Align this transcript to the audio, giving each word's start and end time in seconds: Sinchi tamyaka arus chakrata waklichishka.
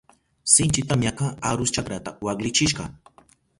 Sinchi 0.53 0.81
tamyaka 0.91 1.25
arus 1.51 1.73
chakrata 1.77 2.17
waklichishka. 2.25 2.83